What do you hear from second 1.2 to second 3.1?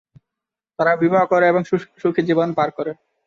করে এবং সুখী জীবন পরে থাকে।